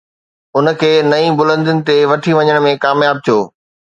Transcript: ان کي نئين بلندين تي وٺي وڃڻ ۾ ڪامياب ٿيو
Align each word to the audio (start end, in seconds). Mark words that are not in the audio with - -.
ان 0.57 0.67
کي 0.79 0.91
نئين 1.09 1.31
بلندين 1.39 1.77
تي 1.87 1.97
وٺي 2.11 2.31
وڃڻ 2.37 2.57
۾ 2.69 2.73
ڪامياب 2.85 3.17
ٿيو 3.25 3.39